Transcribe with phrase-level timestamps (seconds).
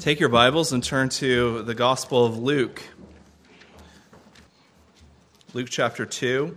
[0.00, 2.82] Take your Bibles and turn to the Gospel of Luke.
[5.52, 6.56] Luke chapter 2.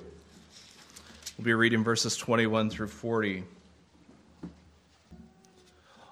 [1.37, 3.43] We'll be reading verses 21 through 40.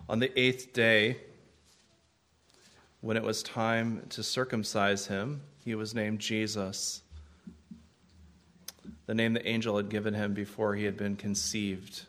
[0.09, 1.21] On the eighth day,
[2.99, 7.01] when it was time to circumcise him, he was named Jesus,
[9.05, 12.07] the name the angel had given him before he had been conceived.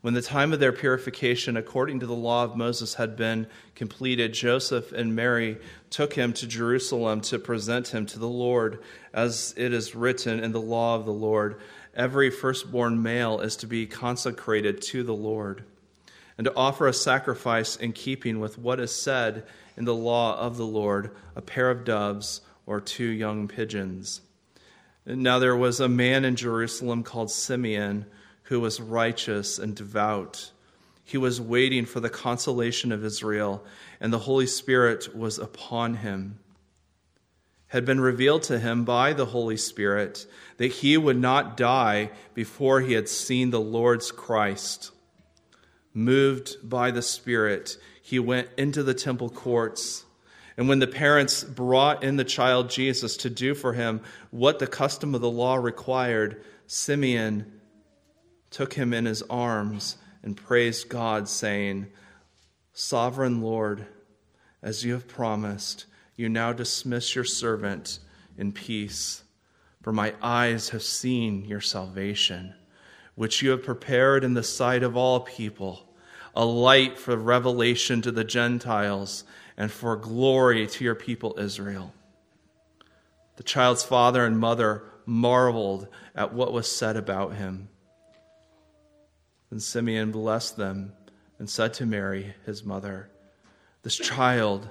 [0.00, 4.32] When the time of their purification, according to the law of Moses, had been completed,
[4.32, 5.58] Joseph and Mary
[5.90, 8.80] took him to Jerusalem to present him to the Lord,
[9.12, 11.60] as it is written in the law of the Lord
[11.98, 15.64] every firstborn male is to be consecrated to the Lord,
[16.38, 19.44] and to offer a sacrifice in keeping with what is said
[19.76, 24.20] in the law of the Lord a pair of doves or two young pigeons.
[25.04, 28.06] Now there was a man in Jerusalem called Simeon
[28.48, 30.52] who was righteous and devout.
[31.04, 33.62] He was waiting for the consolation of Israel,
[34.00, 36.38] and the Holy Spirit was upon him.
[37.68, 42.80] Had been revealed to him by the Holy Spirit that he would not die before
[42.80, 44.92] he had seen the Lord's Christ.
[45.92, 50.06] Moved by the Spirit, he went into the temple courts.
[50.56, 54.66] And when the parents brought in the child Jesus to do for him what the
[54.66, 57.57] custom of the law required, Simeon
[58.50, 61.86] took him in his arms, and praised God, saying,
[62.72, 63.86] Sovereign Lord,
[64.62, 67.98] as you have promised, you now dismiss your servant
[68.36, 69.22] in peace.
[69.82, 72.54] For my eyes have seen your salvation,
[73.14, 75.88] which you have prepared in the sight of all people,
[76.34, 79.24] a light for revelation to the Gentiles
[79.56, 81.92] and for glory to your people Israel.
[83.36, 87.68] The child's father and mother marveled at what was said about him.
[89.50, 90.92] Then Simeon blessed them
[91.38, 93.10] and said to Mary, his mother,
[93.82, 94.68] This child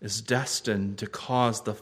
[0.00, 1.76] is destined to cause the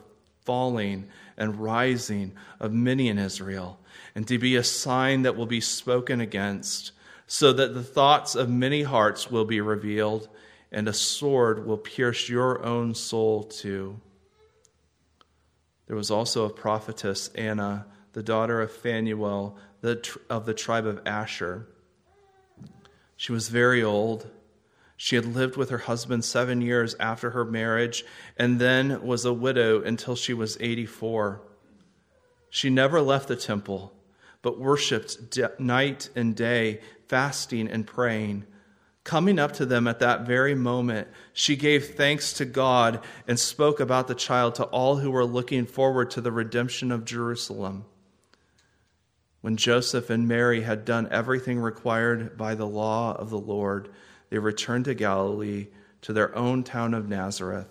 [0.44, 3.78] falling and rising of many in Israel,
[4.14, 6.92] and to be a sign that will be spoken against,
[7.26, 10.28] so that the thoughts of many hearts will be revealed,
[10.72, 14.00] and a sword will pierce your own soul too.
[15.86, 21.66] There was also a prophetess, Anna, the daughter of Phanuel of the tribe of Asher.
[23.18, 24.30] She was very old.
[24.96, 28.04] She had lived with her husband seven years after her marriage
[28.36, 31.42] and then was a widow until she was 84.
[32.48, 33.92] She never left the temple,
[34.40, 38.46] but worshiped night and day, fasting and praying.
[39.02, 43.80] Coming up to them at that very moment, she gave thanks to God and spoke
[43.80, 47.84] about the child to all who were looking forward to the redemption of Jerusalem.
[49.40, 53.88] When Joseph and Mary had done everything required by the law of the Lord,
[54.30, 55.68] they returned to Galilee,
[56.02, 57.68] to their own town of Nazareth.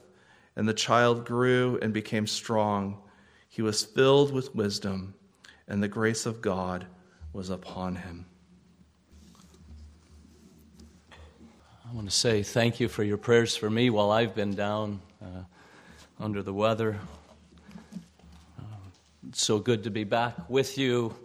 [0.56, 2.98] And the child grew and became strong.
[3.48, 5.14] He was filled with wisdom,
[5.68, 6.88] and the grace of God
[7.34, 8.26] was upon him.
[11.90, 15.00] I want to say thank you for your prayers for me while I've been down
[15.22, 15.44] uh,
[16.20, 17.00] under the weather.
[18.60, 18.64] Uh,
[19.32, 21.16] so good to be back with you.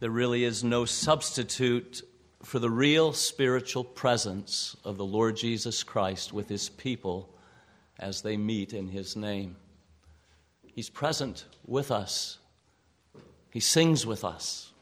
[0.00, 2.02] There really is no substitute
[2.42, 7.28] for the real spiritual presence of the Lord Jesus Christ with his people
[7.98, 9.56] as they meet in his name.
[10.66, 12.38] He's present with us,
[13.50, 14.72] he sings with us,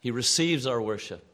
[0.00, 1.24] he receives our worship.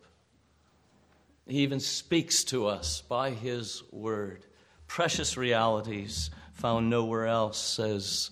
[1.46, 4.44] He even speaks to us by his word.
[4.88, 8.30] Precious realities found nowhere else as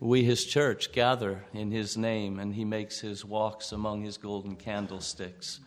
[0.00, 4.54] we, his church, gather in his name, and he makes his walks among his golden
[4.54, 5.60] candlesticks.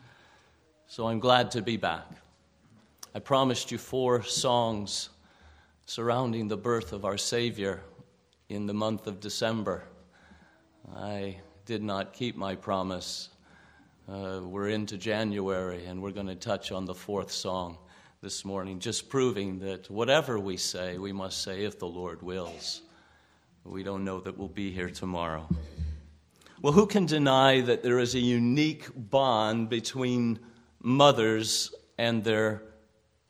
[0.87, 2.07] So I'm glad to be back.
[3.13, 5.09] I promised you four songs
[5.85, 7.81] surrounding the birth of our Savior
[8.47, 9.83] in the month of December.
[10.95, 13.29] I did not keep my promise.
[14.09, 17.77] Uh, we're into January, and we're going to touch on the fourth song
[18.21, 22.81] this morning, just proving that whatever we say, we must say, if the Lord wills.
[23.63, 25.47] We don't know that we'll be here tomorrow.
[26.61, 30.39] Well, who can deny that there is a unique bond between
[30.81, 32.63] mothers and their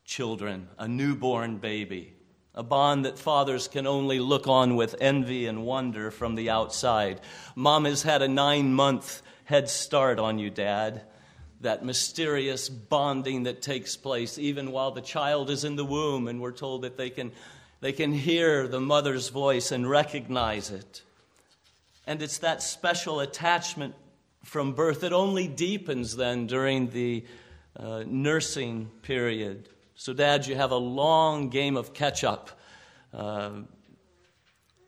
[0.05, 2.13] children, a newborn baby?
[2.55, 7.19] A bond that fathers can only look on with envy and wonder from the outside.
[7.55, 11.03] Mom has had a nine month head start on you, Dad.
[11.59, 16.41] That mysterious bonding that takes place even while the child is in the womb, and
[16.41, 17.31] we're told that they can
[17.81, 21.01] they can hear the mother's voice and recognize it.
[22.07, 23.95] And it's that special attachment
[24.43, 27.25] from birth that only deepens then during the
[27.75, 29.69] uh, nursing period.
[29.95, 32.49] So, Dad, you have a long game of catch up
[33.13, 33.51] uh,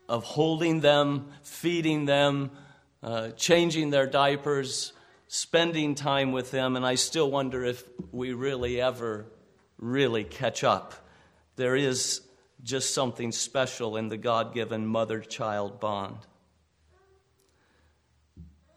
[0.07, 2.51] of holding them, feeding them,
[3.01, 4.93] uh, changing their diapers,
[5.27, 9.25] spending time with them, and I still wonder if we really ever
[9.77, 10.93] really catch up.
[11.55, 12.21] There is
[12.63, 16.17] just something special in the God given mother child bond.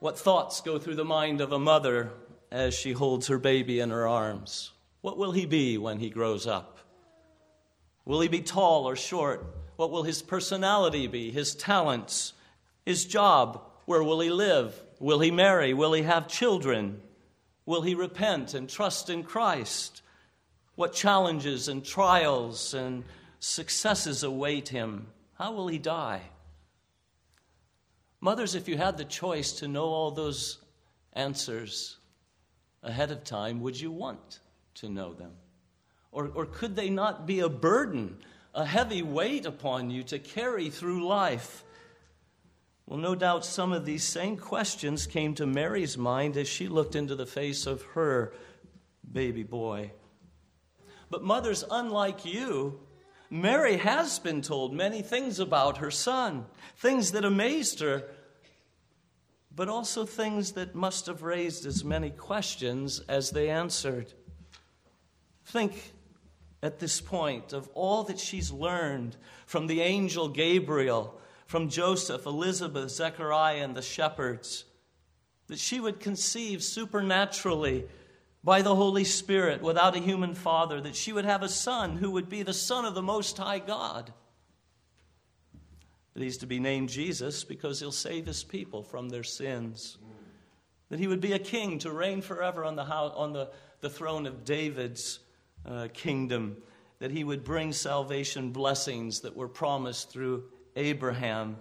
[0.00, 2.12] What thoughts go through the mind of a mother
[2.50, 4.72] as she holds her baby in her arms?
[5.00, 6.78] What will he be when he grows up?
[8.04, 9.44] Will he be tall or short?
[9.76, 12.32] What will his personality be, his talents,
[12.84, 13.62] his job?
[13.84, 14.80] Where will he live?
[14.98, 15.74] Will he marry?
[15.74, 17.00] Will he have children?
[17.66, 20.02] Will he repent and trust in Christ?
[20.74, 23.04] What challenges and trials and
[23.46, 25.06] successes await him?
[25.34, 26.22] How will he die?
[28.20, 30.58] Mothers, if you had the choice to know all those
[31.12, 31.96] answers
[32.82, 34.40] ahead of time, would you want
[34.74, 35.32] to know them?
[36.10, 38.18] Or, or could they not be a burden,
[38.54, 41.62] a heavy weight upon you to carry through life?
[42.86, 46.96] Well, no doubt some of these same questions came to Mary's mind as she looked
[46.96, 48.32] into the face of her
[49.10, 49.92] baby boy.
[51.10, 52.80] But, mothers, unlike you,
[53.30, 56.46] Mary has been told many things about her son,
[56.76, 58.04] things that amazed her,
[59.54, 64.12] but also things that must have raised as many questions as they answered.
[65.46, 65.94] Think
[66.62, 72.90] at this point of all that she's learned from the angel Gabriel, from Joseph, Elizabeth,
[72.90, 74.64] Zechariah, and the shepherds,
[75.46, 77.86] that she would conceive supernaturally
[78.46, 82.12] by the Holy Spirit without a human father, that she would have a son who
[82.12, 84.12] would be the Son of the Most High God.
[86.14, 89.98] That he's to be named Jesus because he'll save his people from their sins.
[90.90, 93.50] That he would be a king to reign forever on the, house, on the,
[93.80, 95.18] the throne of David's
[95.66, 96.58] uh, kingdom.
[97.00, 100.44] That he would bring salvation blessings that were promised through
[100.76, 101.56] Abraham.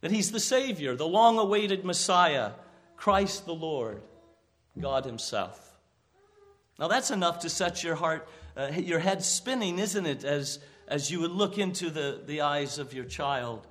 [0.00, 2.50] That he's the Savior, the long awaited Messiah,
[2.96, 4.02] Christ the Lord,
[4.76, 5.65] God Himself.
[6.78, 10.58] Now, that's enough to set your heart, uh, your head spinning, isn't it, as,
[10.88, 13.66] as you would look into the, the eyes of your child.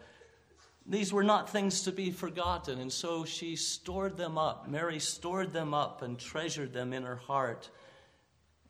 [0.87, 4.67] These were not things to be forgotten, and so she stored them up.
[4.67, 7.69] Mary stored them up and treasured them in her heart.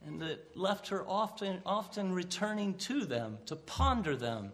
[0.05, 4.51] And it left her often, often returning to them, to ponder them,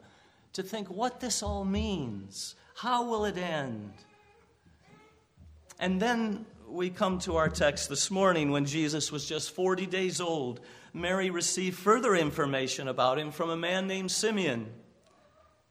[0.54, 2.56] to think what this all means.
[2.75, 3.94] How will it end?
[5.80, 10.21] And then we come to our text this morning when Jesus was just 40 days
[10.21, 10.62] old.
[10.94, 14.71] Mary received further information about him from a man named Simeon.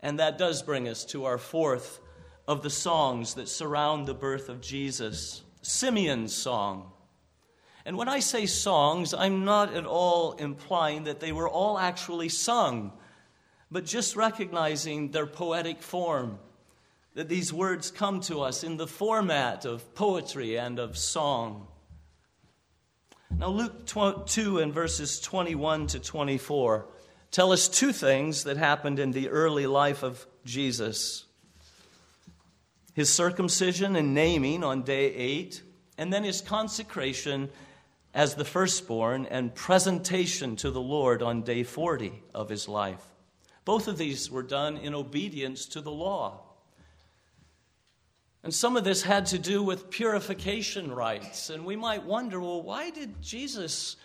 [0.00, 2.00] And that does bring us to our fourth
[2.46, 6.92] of the songs that surround the birth of Jesus Simeon's song.
[7.84, 12.28] And when I say songs, I'm not at all implying that they were all actually
[12.28, 12.92] sung,
[13.70, 16.38] but just recognizing their poetic form
[17.20, 21.68] that these words come to us in the format of poetry and of song.
[23.36, 26.86] Now, Luke 2 and verses 21 to 24
[27.30, 31.26] tell us two things that happened in the early life of Jesus
[32.94, 35.62] his circumcision and naming on day 8,
[35.98, 37.50] and then his consecration
[38.14, 43.04] as the firstborn and presentation to the Lord on day 40 of his life.
[43.66, 46.46] Both of these were done in obedience to the law.
[48.42, 51.50] And some of this had to do with purification rites.
[51.50, 53.96] And we might wonder well, why did Jesus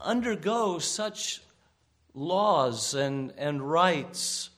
[0.00, 1.40] undergo such
[2.14, 4.50] laws and, and rites?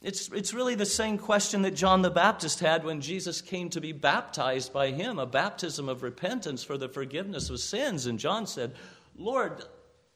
[0.00, 3.80] It's, it's really the same question that John the Baptist had when Jesus came to
[3.80, 8.06] be baptized by him, a baptism of repentance for the forgiveness of sins.
[8.06, 8.74] And John said,
[9.16, 9.64] Lord,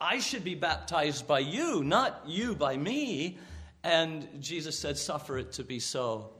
[0.00, 3.38] I should be baptized by you, not you by me.
[3.82, 6.32] And Jesus said, Suffer it to be so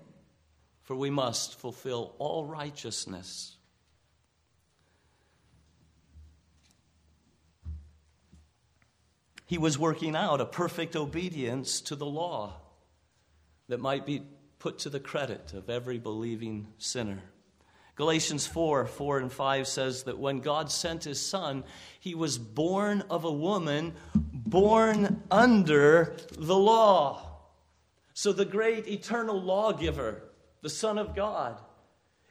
[0.89, 3.59] for we must fulfill all righteousness.
[9.45, 12.55] He was working out a perfect obedience to the law
[13.69, 14.23] that might be
[14.59, 17.23] put to the credit of every believing sinner.
[17.95, 21.65] Galatians 4 4 and 5 says that when God sent his son,
[22.01, 27.27] he was born of a woman born under the law.
[28.15, 30.23] So the great eternal lawgiver
[30.63, 31.61] the Son of God,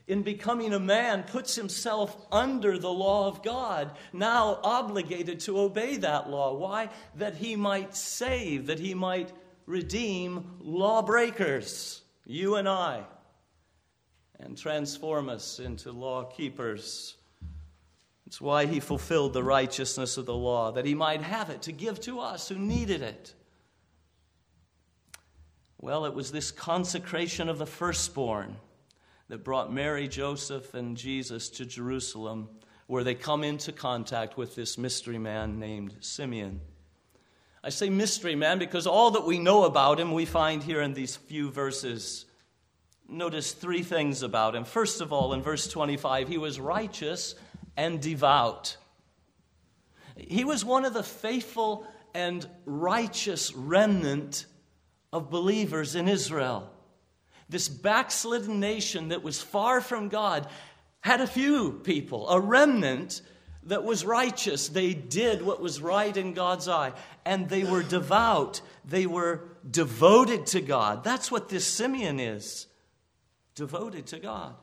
[0.08, 5.98] in becoming a man, puts himself under the law of God, now obligated to obey
[5.98, 6.56] that law.
[6.56, 6.90] Why?
[7.16, 9.34] That he might save, that he might
[9.66, 13.04] redeem lawbreakers, you and I,
[14.40, 17.16] and transform us into law keepers.
[18.26, 21.72] It's why he fulfilled the righteousness of the law, that he might have it to
[21.72, 23.34] give to us who needed it.
[25.80, 28.58] Well, it was this consecration of the firstborn
[29.30, 32.50] that brought Mary, Joseph, and Jesus to Jerusalem,
[32.88, 36.62] where they come into contact with this mystery man named Simeon.
[37.64, 40.94] I say mystery man because all that we know about him we find here in
[40.94, 42.26] these few verses.
[43.10, 44.64] Notice three things about him.
[44.64, 47.36] First of all, in verse 25, he was righteous
[47.76, 48.78] and devout.
[50.16, 54.46] He was one of the faithful and righteous remnant
[55.12, 56.70] of believers in Israel.
[57.50, 60.48] This backslidden nation that was far from God
[61.02, 63.22] had a few people, a remnant
[63.64, 64.68] that was righteous.
[64.68, 66.94] They did what was right in God's eye,
[67.26, 68.62] and they were devout.
[68.86, 71.04] They were devoted to God.
[71.04, 72.68] That's what this Simeon is
[73.56, 74.56] devoted to God.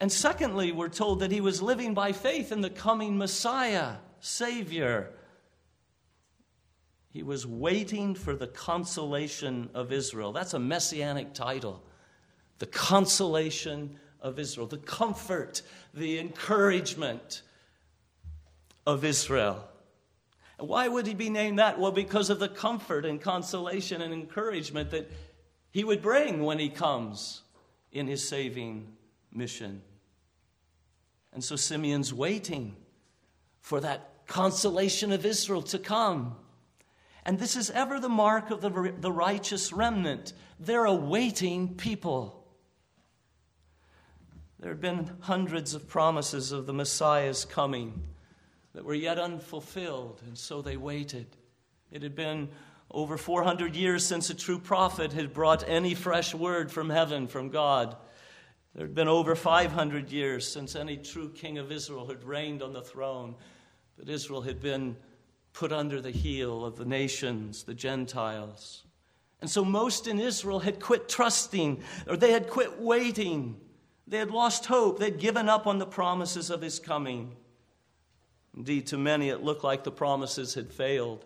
[0.00, 5.10] And secondly, we're told that he was living by faith in the coming Messiah, Savior.
[7.12, 10.32] He was waiting for the consolation of Israel.
[10.32, 11.82] That's a messianic title.
[12.58, 15.60] The consolation of Israel, the comfort,
[15.92, 17.42] the encouragement
[18.86, 19.68] of Israel.
[20.56, 21.78] why would he be named that?
[21.78, 25.10] Well, because of the comfort and consolation and encouragement that
[25.70, 27.42] he would bring when he comes
[27.90, 28.90] in his saving
[29.30, 29.82] mission.
[31.32, 32.76] And so Simeon's waiting
[33.60, 36.36] for that consolation of Israel to come.
[37.24, 40.32] And this is ever the mark of the, the righteous remnant.
[40.58, 42.44] They're awaiting people.
[44.58, 48.02] There have been hundreds of promises of the Messiah's coming
[48.74, 51.26] that were yet unfulfilled, and so they waited.
[51.90, 52.48] It had been
[52.90, 57.50] over 400 years since a true prophet had brought any fresh word from heaven, from
[57.50, 57.96] God.
[58.74, 62.72] There had been over 500 years since any true king of Israel had reigned on
[62.72, 63.34] the throne,
[63.98, 64.96] but Israel had been
[65.52, 68.84] put under the heel of the nations, the Gentiles.
[69.40, 73.60] And so most in Israel had quit trusting, or they had quit waiting.
[74.06, 74.98] They had lost hope.
[74.98, 77.36] They'd given up on the promises of his coming.
[78.56, 81.24] Indeed, to many, it looked like the promises had failed.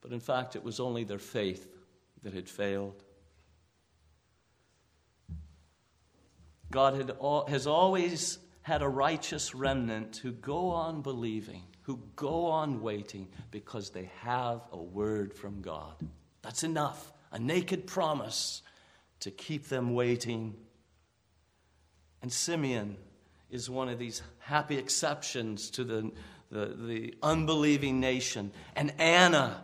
[0.00, 1.68] But in fact, it was only their faith
[2.22, 3.02] that had failed.
[6.70, 7.16] God had,
[7.48, 13.90] has always had a righteous remnant who go on believing, who go on waiting because
[13.90, 15.94] they have a word from God.
[16.42, 18.62] That's enough, a naked promise
[19.20, 20.54] to keep them waiting.
[22.22, 22.96] And Simeon
[23.50, 26.12] is one of these happy exceptions to the,
[26.50, 28.52] the, the unbelieving nation.
[28.76, 29.62] And Anna,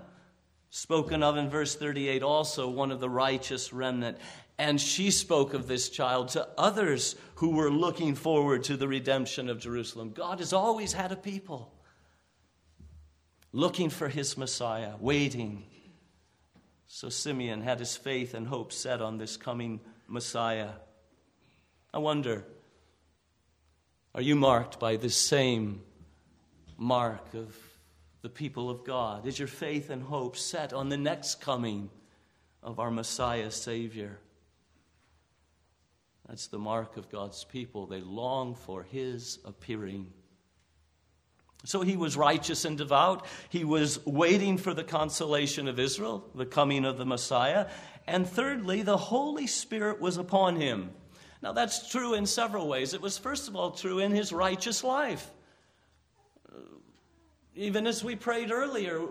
[0.71, 4.19] spoken of in verse 38, also one of the righteous remnant.
[4.59, 9.49] And she spoke of this child to others who were looking forward to the redemption
[9.49, 10.13] of Jerusalem.
[10.13, 11.73] God has always had a people
[13.53, 15.65] looking for his Messiah, waiting.
[16.87, 20.71] So Simeon had his faith and hope set on this coming Messiah.
[21.93, 22.45] I wonder,
[24.15, 25.83] are you marked by this same
[26.77, 27.57] mark of
[28.23, 29.27] the people of God?
[29.27, 31.91] Is your faith and hope set on the next coming
[32.63, 34.19] of our Messiah Savior?
[36.29, 37.87] That's the mark of God's people.
[37.87, 40.13] They long for his appearing.
[41.67, 43.27] So he was righteous and devout.
[43.49, 47.69] He was waiting for the consolation of Israel, the coming of the Messiah.
[48.07, 50.91] And thirdly, the Holy Spirit was upon him.
[51.43, 52.95] Now, that's true in several ways.
[52.95, 55.29] It was, first of all, true in his righteous life.
[57.57, 59.05] Even as we prayed earlier,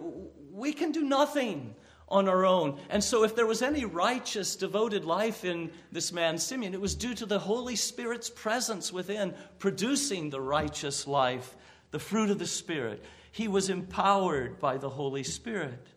[0.52, 1.76] we can do nothing
[2.08, 2.80] on our own.
[2.90, 6.96] And so, if there was any righteous, devoted life in this man Simeon, it was
[6.96, 11.56] due to the Holy Spirit's presence within, producing the righteous life,
[11.96, 13.02] the fruit of the Spirit.
[13.32, 15.88] He was empowered by the Holy Spirit.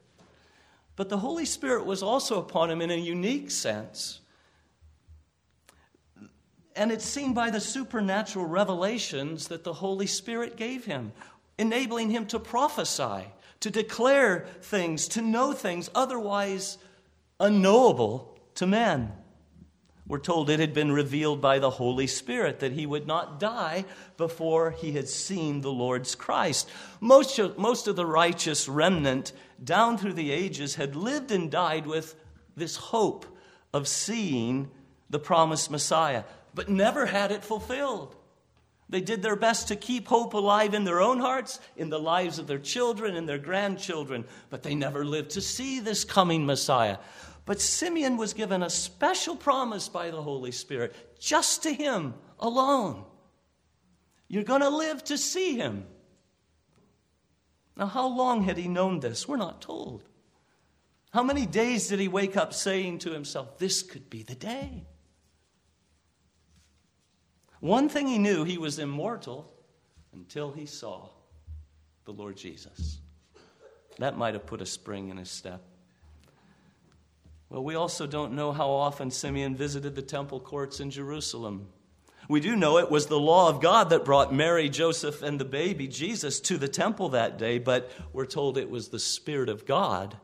[0.94, 4.20] But the Holy Spirit was also upon him in a unique sense.
[6.76, 11.10] And it's seen by the supernatural revelations that the Holy Spirit gave him,
[11.58, 13.24] enabling him to prophesy
[13.58, 16.78] to declare things, to know things otherwise
[17.40, 19.12] unknowable to men.
[20.08, 23.84] We're told it had been revealed by the Holy Spirit that he would not die
[24.16, 26.68] before he had seen the Lord's Christ.
[26.98, 31.86] Most of, most of the righteous remnant down through the ages had lived and died
[31.86, 32.14] with
[32.56, 33.26] this hope
[33.74, 34.70] of seeing
[35.10, 36.24] the promised Messiah,
[36.54, 38.16] but never had it fulfilled.
[38.90, 42.38] They did their best to keep hope alive in their own hearts, in the lives
[42.38, 46.96] of their children and their grandchildren, but they never lived to see this coming Messiah.
[47.48, 53.06] But Simeon was given a special promise by the Holy Spirit, just to him alone.
[54.28, 55.86] You're going to live to see him.
[57.74, 59.26] Now, how long had he known this?
[59.26, 60.04] We're not told.
[61.08, 64.84] How many days did he wake up saying to himself, This could be the day?
[67.60, 69.50] One thing he knew, he was immortal
[70.12, 71.08] until he saw
[72.04, 72.98] the Lord Jesus.
[73.98, 75.62] That might have put a spring in his step.
[77.50, 81.68] Well, we also don't know how often Simeon visited the temple courts in Jerusalem.
[82.28, 85.46] We do know it was the law of God that brought Mary, Joseph, and the
[85.46, 89.64] baby Jesus to the temple that day, but we're told it was the Spirit of
[89.64, 90.18] God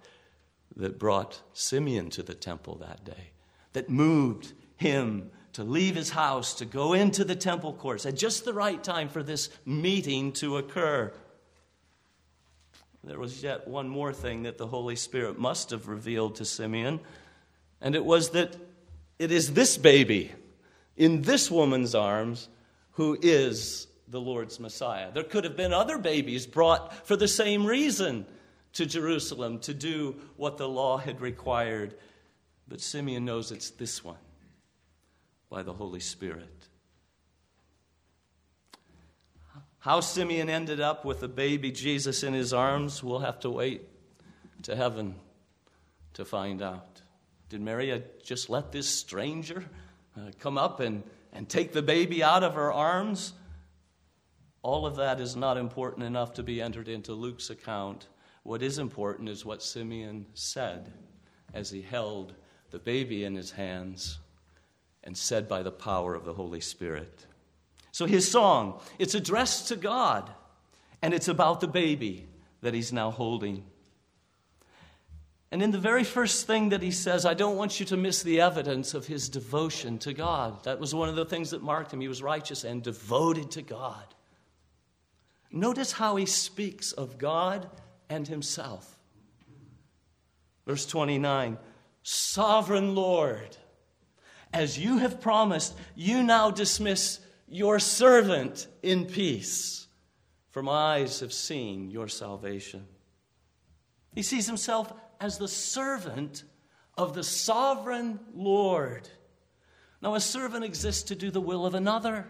[0.77, 3.31] that brought Simeon to the temple that day,
[3.73, 8.45] that moved him to leave his house, to go into the temple courts at just
[8.45, 11.11] the right time for this meeting to occur.
[13.07, 17.01] There was yet one more thing that the Holy Spirit must have revealed to Simeon,
[17.81, 18.57] and it was that
[19.19, 20.33] it is this baby
[20.97, 22.49] in this woman's arms
[22.93, 25.13] who is the Lord's Messiah.
[25.13, 28.27] There could have been other babies brought for the same reason
[28.75, 31.95] to Jerusalem to do what the law had required,
[32.67, 34.17] but Simeon knows it's this one
[35.51, 36.69] by the Holy Spirit.
[39.85, 43.83] How Simeon ended up with a baby Jesus in his arms, we'll have to wait
[44.63, 45.17] to heaven
[46.15, 47.03] to find out.
[47.51, 49.63] Did Mary just let this stranger
[50.17, 51.03] uh, come up and,
[51.35, 53.35] and take the baby out of her arms?
[54.63, 58.09] All of that is not important enough to be entered into Luke's account.
[58.43, 60.95] What is important is what Simeon said
[61.53, 62.33] as he held
[62.71, 64.19] the baby in his hands
[65.03, 67.27] and said by the power of the Holy Spirit.
[67.95, 70.29] So his song, it's addressed to God,
[71.01, 72.27] and it's about the baby
[72.61, 73.63] that he's now holding.
[75.53, 78.25] And in the very first thing that he says, I don't want you to miss
[78.25, 80.65] the evidence of his devotion to God.
[80.65, 82.01] That was one of the things that marked him.
[82.01, 84.13] He was righteous and devoted to God.
[85.53, 87.71] Notice how he speaks of God
[88.09, 88.99] and himself.
[90.67, 91.59] Verse 29
[92.03, 93.57] Sovereign Lord,
[94.53, 97.21] as you have promised, you now dismiss
[97.55, 99.87] your servant in peace,
[100.51, 102.85] for my eyes have seen your salvation.
[104.13, 106.43] He sees himself as the servant
[106.99, 109.09] of the sovereign Lord.
[110.03, 112.27] Now, a servant exists to do the will of another,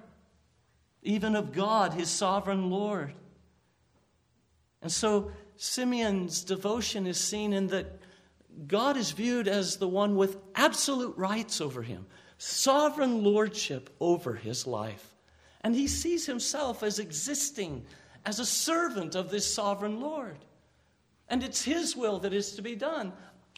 [1.02, 3.14] even of God, his sovereign Lord.
[4.82, 7.98] And so, Simeon's devotion is seen in that
[8.66, 12.04] God is viewed as the one with absolute rights over him
[12.36, 15.13] sovereign lordship over his life.
[15.64, 17.84] And he sees himself as existing
[18.24, 20.38] as a servant of this sovereign Lord.
[21.28, 23.12] And it's his will that is to be done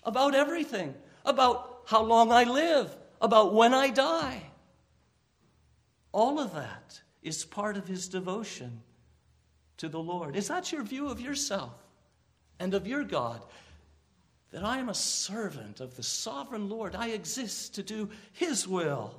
[0.04, 4.40] about everything about how long I live, about when I die.
[6.12, 8.80] All of that is part of his devotion
[9.78, 10.36] to the Lord.
[10.36, 11.74] Is that your view of yourself
[12.58, 13.42] and of your God?
[14.56, 16.94] that I am a servant of the sovereign Lord.
[16.94, 19.14] I exist to do His will.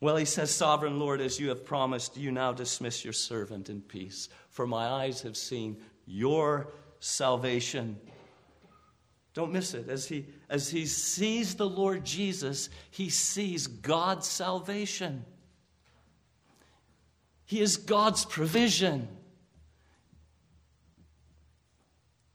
[0.00, 3.80] Well, he says, Sovereign Lord, as you have promised, you now dismiss your servant in
[3.80, 7.98] peace, for my eyes have seen your salvation.
[9.34, 9.88] Don't miss it.
[9.88, 15.24] As he, as he sees the Lord Jesus, he sees God's salvation.
[17.44, 19.08] He is God's provision.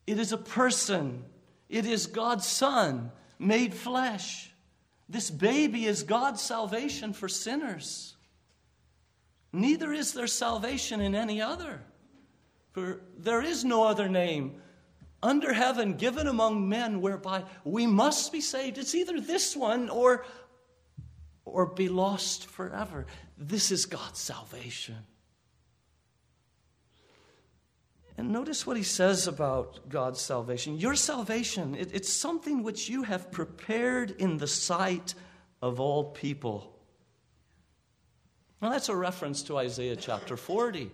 [0.06, 1.24] It is a person,
[1.70, 4.53] it is God's Son made flesh.
[5.14, 8.16] This baby is God's salvation for sinners.
[9.52, 11.84] Neither is there salvation in any other.
[12.72, 14.60] For there is no other name
[15.22, 18.80] under heaven given among men whereby we must be saved.
[18.80, 20.26] It's either this one or,
[21.46, 23.06] or be lost forever.
[23.38, 24.98] This is God's salvation.
[28.18, 30.78] And notice what he says about God's salvation.
[30.78, 35.16] Your salvation, it, it's something which you have prepared in the sight
[35.62, 36.78] of all people.
[38.62, 40.92] Now, that's a reference to Isaiah chapter 40.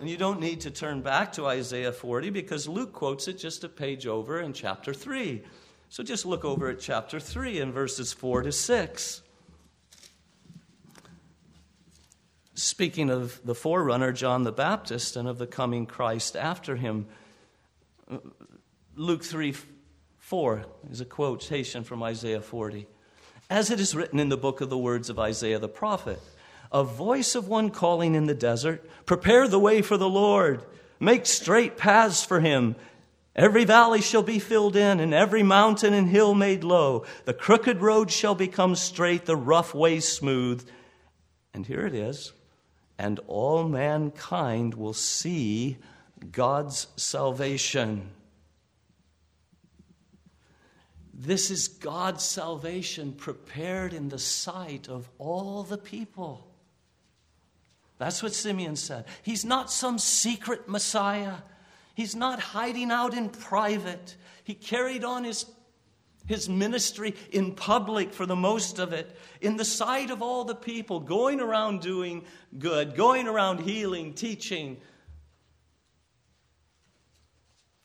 [0.00, 3.62] And you don't need to turn back to Isaiah 40 because Luke quotes it just
[3.62, 5.42] a page over in chapter 3.
[5.88, 9.22] So just look over at chapter 3 in verses 4 to 6.
[12.54, 17.06] Speaking of the forerunner, John the Baptist, and of the coming Christ after him.
[18.96, 19.54] Luke 3
[20.18, 22.86] 4 is a quotation from Isaiah 40.
[23.50, 26.18] As it is written in the book of the words of Isaiah the prophet,
[26.72, 30.62] a voice of one calling in the desert, Prepare the way for the Lord,
[30.98, 32.74] make straight paths for him.
[33.36, 37.04] Every valley shall be filled in, and every mountain and hill made low.
[37.24, 40.66] The crooked road shall become straight, the rough way smooth.
[41.52, 42.32] And here it is
[42.98, 45.78] and all mankind will see
[46.30, 48.10] God's salvation.
[51.12, 56.46] This is God's salvation prepared in the sight of all the people.
[57.98, 59.04] That's what Simeon said.
[59.22, 61.36] He's not some secret Messiah.
[61.94, 64.16] He's not hiding out in private.
[64.42, 65.46] He carried on his
[66.26, 70.54] his ministry in public for the most of it, in the sight of all the
[70.54, 72.24] people, going around doing
[72.58, 74.78] good, going around healing, teaching,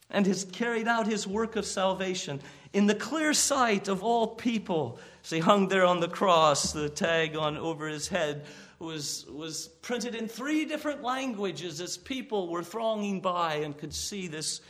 [0.09, 2.39] and has carried out his work of salvation
[2.73, 4.99] in the clear sight of all people.
[5.23, 8.45] As he hung there on the cross, the tag on over his head
[8.79, 14.27] was, was printed in three different languages as people were thronging by and could see
[14.27, 14.61] this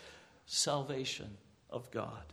[0.45, 1.37] salvation
[1.69, 2.23] of God.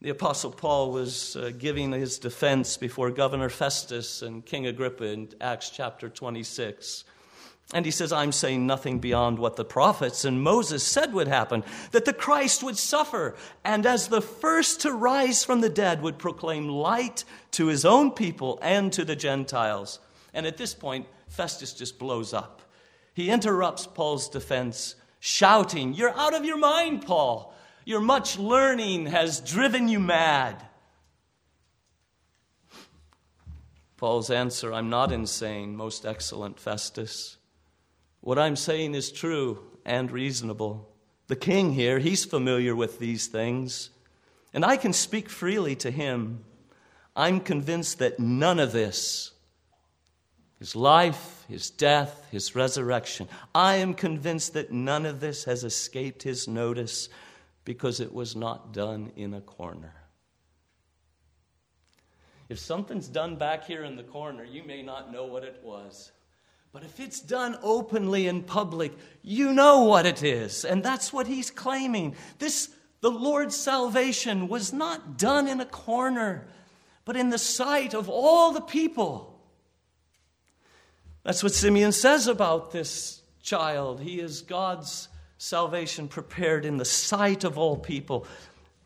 [0.00, 5.28] The Apostle Paul was uh, giving his defense before Governor Festus and King Agrippa in
[5.40, 7.02] Acts chapter 26.
[7.74, 11.64] And he says, I'm saying nothing beyond what the prophets and Moses said would happen
[11.90, 13.34] that the Christ would suffer,
[13.64, 18.12] and as the first to rise from the dead, would proclaim light to his own
[18.12, 19.98] people and to the Gentiles.
[20.32, 22.62] And at this point, Festus just blows up.
[23.14, 27.52] He interrupts Paul's defense, shouting, You're out of your mind, Paul.
[27.88, 30.62] Your much learning has driven you mad.
[33.96, 37.38] Paul's answer I'm not insane, most excellent Festus.
[38.20, 40.94] What I'm saying is true and reasonable.
[41.28, 43.88] The king here, he's familiar with these things,
[44.52, 46.44] and I can speak freely to him.
[47.16, 49.32] I'm convinced that none of this
[50.58, 53.28] his life, his death, his resurrection.
[53.54, 57.08] I am convinced that none of this has escaped his notice
[57.68, 59.92] because it was not done in a corner.
[62.48, 66.10] If something's done back here in the corner, you may not know what it was.
[66.72, 70.64] But if it's done openly in public, you know what it is.
[70.64, 72.16] And that's what he's claiming.
[72.38, 72.70] This,
[73.02, 76.48] the Lord's salvation, was not done in a corner,
[77.04, 79.42] but in the sight of all the people.
[81.22, 84.00] That's what Simeon says about this child.
[84.00, 88.26] He is God's salvation prepared in the sight of all people.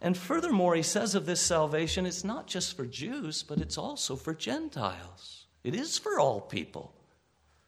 [0.00, 4.14] And furthermore, he says of this salvation, it's not just for Jews, but it's also
[4.14, 5.46] for Gentiles.
[5.64, 6.94] It is for all people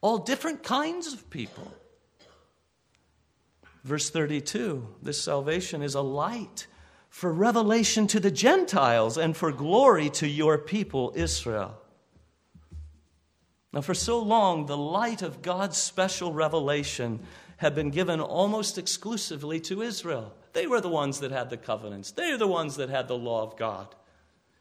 [0.04, 1.72] all different kinds of people.
[3.84, 6.66] Verse 32 this salvation is a light
[7.08, 11.74] for revelation to the Gentiles and for glory to your people, Israel.
[13.72, 17.20] Now, for so long, the light of God's special revelation
[17.64, 20.34] had been given almost exclusively to Israel.
[20.52, 23.16] They were the ones that had the covenants, they are the ones that had the
[23.16, 23.94] law of God.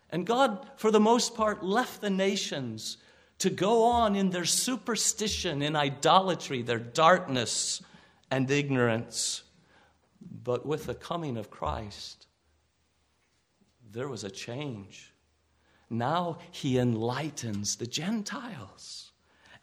[0.09, 2.97] And God, for the most part, left the nations
[3.39, 7.81] to go on in their superstition, in idolatry, their darkness
[8.31, 9.43] and ignorance.
[10.43, 12.27] But with the coming of Christ,
[13.91, 15.11] there was a change.
[15.89, 19.11] Now he enlightens the Gentiles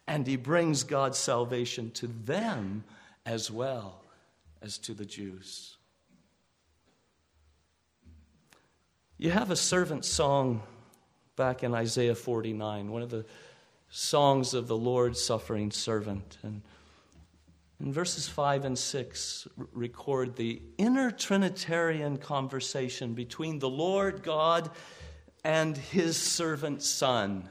[0.07, 2.83] and he brings God's salvation to them
[3.25, 4.03] as well
[4.61, 5.77] as to the Jews.
[9.17, 10.63] You have a servant song
[11.35, 13.25] back in Isaiah 49, one of the
[13.89, 16.37] songs of the Lord's suffering servant.
[16.43, 16.61] And
[17.79, 24.69] in verses 5 and 6 record the inner Trinitarian conversation between the Lord God
[25.43, 27.49] and his servant Son.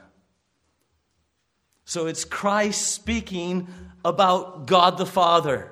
[1.91, 3.67] So it's Christ speaking
[4.05, 5.69] about God the Father.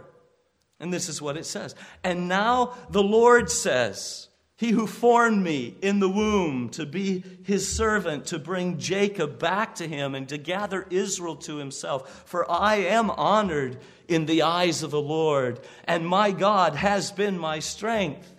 [0.78, 1.76] And this is what it says.
[2.04, 4.28] And now the Lord says,
[4.58, 9.76] he who formed me in the womb to be his servant, to bring Jacob back
[9.76, 12.24] to him and to gather Israel to himself.
[12.26, 13.78] For I am honored
[14.10, 18.36] in the eyes of the Lord, and my God has been my strength.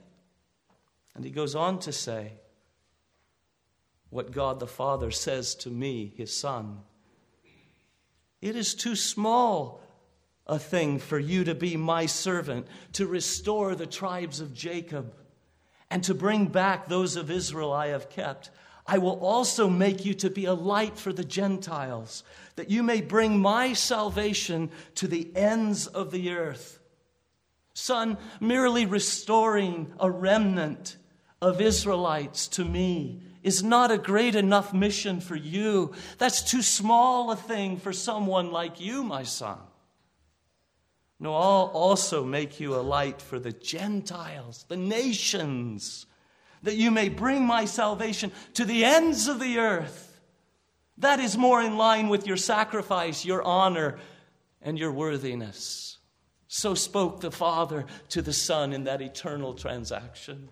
[1.14, 2.32] And he goes on to say
[4.10, 6.80] what God the Father says to me, his Son.
[8.40, 9.82] It is too small
[10.46, 15.14] a thing for you to be my servant, to restore the tribes of Jacob
[15.90, 18.50] and to bring back those of Israel I have kept.
[18.86, 22.24] I will also make you to be a light for the Gentiles,
[22.56, 26.80] that you may bring my salvation to the ends of the earth.
[27.74, 30.96] Son, merely restoring a remnant
[31.40, 35.92] of Israelites to me is not a great enough mission for you.
[36.18, 39.58] That's too small a thing for someone like you, my son.
[41.18, 46.06] No, I'll also make you a light for the Gentiles, the nations,
[46.62, 50.20] that you may bring my salvation to the ends of the earth.
[50.98, 53.98] That is more in line with your sacrifice, your honor,
[54.62, 55.98] and your worthiness.
[56.48, 60.48] So spoke the Father to the Son in that eternal transaction.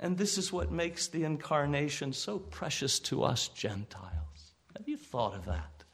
[0.00, 4.54] And this is what makes the incarnation so precious to us Gentiles.
[4.76, 5.84] Have you thought of that?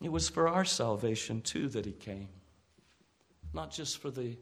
[0.00, 2.28] It was for our salvation, too, that he came,
[3.52, 4.36] not just for the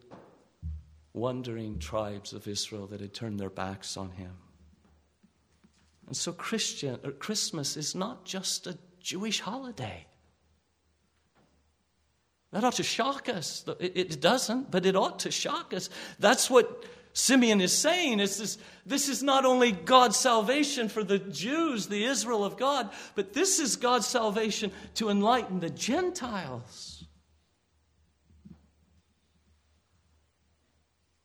[1.12, 4.32] wandering tribes of Israel that had turned their backs on him.
[6.06, 10.06] And so Christian, uh, Christmas is not just a Jewish holiday.
[12.52, 13.64] That ought to shock us.
[13.78, 15.88] It doesn't, but it ought to shock us.
[16.18, 18.18] That's what Simeon is saying.
[18.18, 22.90] Is this, this is not only God's salvation for the Jews, the Israel of God,
[23.14, 27.04] but this is God's salvation to enlighten the Gentiles.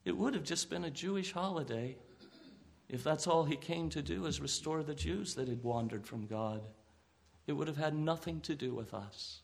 [0.04, 1.96] It would have just been a Jewish holiday
[2.88, 6.26] if that's all he came to do is restore the Jews that had wandered from
[6.26, 6.62] God.
[7.48, 9.42] It would have had nothing to do with us.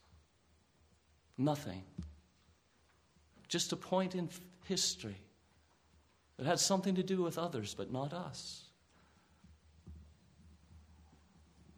[1.37, 1.83] Nothing.
[3.47, 4.29] Just a point in
[4.65, 5.17] history
[6.37, 8.63] that had something to do with others, but not us.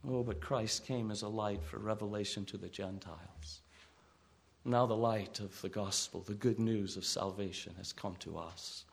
[0.07, 3.61] Oh, but Christ came as a light for revelation to the Gentiles.
[4.63, 8.85] Now, the light of the gospel, the good news of salvation, has come to us,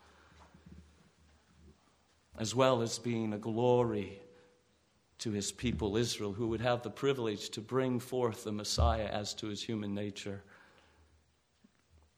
[2.37, 4.19] as well as being a glory
[5.19, 9.33] to his people Israel, who would have the privilege to bring forth the Messiah as
[9.35, 10.43] to his human nature.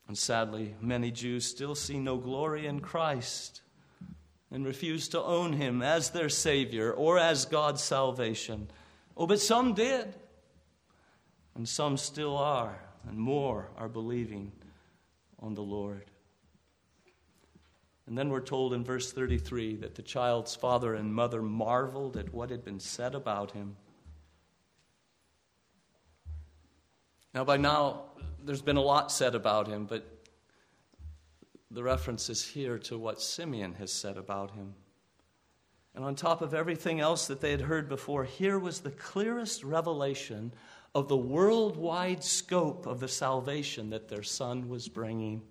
[0.07, 3.61] And sadly, many Jews still see no glory in Christ
[4.51, 8.67] and refuse to own him as their Savior or as God's salvation.
[9.17, 10.13] Oh, but some did,
[11.55, 14.51] and some still are, and more are believing
[15.39, 16.05] on the Lord.
[18.07, 22.31] And then we're told in verse 33 that the child's father and mother marveled at
[22.31, 23.75] what had been said about him.
[27.33, 28.03] Now, by now,
[28.45, 30.05] there's been a lot said about him, but
[31.71, 34.75] the reference is here to what Simeon has said about him.
[35.95, 39.63] And on top of everything else that they had heard before, here was the clearest
[39.63, 40.53] revelation
[40.93, 45.41] of the worldwide scope of the salvation that their son was bringing.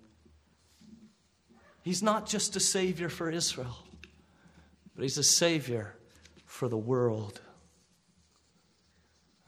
[1.82, 3.76] He's not just a savior for Israel,
[4.94, 5.96] but he's a savior
[6.46, 7.40] for the world.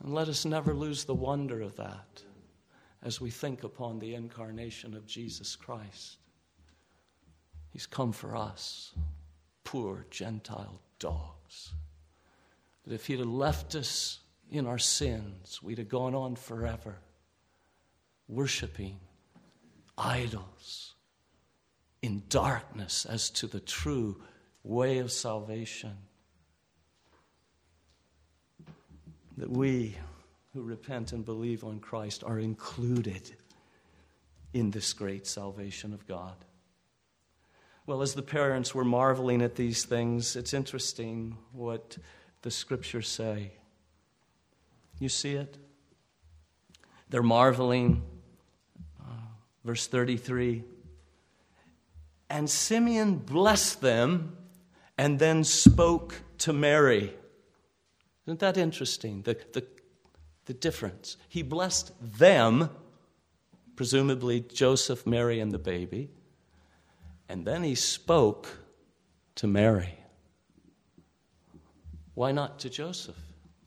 [0.03, 2.23] And let us never lose the wonder of that
[3.07, 6.17] as we think upon the incarnation of Jesus Christ.
[7.69, 8.93] He's come for us,
[9.63, 11.71] poor Gentile dogs.
[12.85, 14.19] That if He'd have left us
[14.51, 16.97] in our sins, we'd have gone on forever,
[18.27, 18.99] worshiping
[19.97, 20.95] idols
[22.01, 24.21] in darkness as to the true
[24.63, 25.93] way of salvation.
[29.37, 29.95] That we
[30.53, 33.31] who repent and believe on Christ are included
[34.53, 36.35] in this great salvation of God.
[37.85, 41.97] Well, as the parents were marveling at these things, it's interesting what
[42.41, 43.51] the scriptures say.
[44.99, 45.57] You see it?
[47.09, 48.03] They're marveling.
[48.99, 49.11] Uh,
[49.63, 50.63] verse 33
[52.29, 54.35] And Simeon blessed them
[54.97, 57.13] and then spoke to Mary.
[58.25, 59.21] Isn't that interesting?
[59.21, 59.65] The, the
[60.47, 61.17] the difference.
[61.29, 62.69] He blessed them,
[63.75, 66.09] presumably Joseph, Mary, and the baby,
[67.29, 68.47] and then he spoke
[69.35, 69.99] to Mary.
[72.15, 73.17] Why not to Joseph?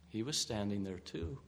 [0.08, 1.38] He was standing there too.